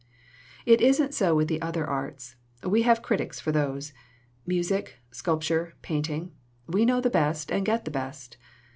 "It 0.65 0.81
isn't 0.81 1.13
so 1.13 1.35
with 1.35 1.47
the 1.47 1.61
other 1.61 1.85
arts. 1.85 2.35
We 2.63 2.81
have 2.81 3.03
critics 3.03 3.39
for 3.39 3.51
those. 3.51 3.93
Music, 4.47 4.97
sculpture, 5.11 5.75
painting 5.83 6.31
we 6.65 6.85
know 6.85 7.01
the 7.01 7.11
best 7.11 7.51
and 7.51 7.63
get 7.63 7.85
the 7.85 7.91
best. 7.91 8.37